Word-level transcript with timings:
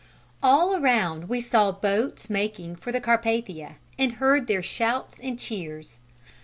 All 0.41 0.75
around 0.75 1.29
we 1.29 1.41
saw 1.41 1.71
boats 1.71 2.27
making 2.27 2.77
for 2.77 2.91
the 2.91 2.99
Carpathia 2.99 3.75
and 3.99 4.13
heard 4.13 4.47
their 4.47 4.63
shouts 4.63 5.19
and 5.19 5.37
cheers. 5.37 5.99